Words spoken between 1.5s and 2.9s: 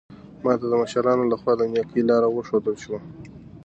د نېکۍ لار وښودل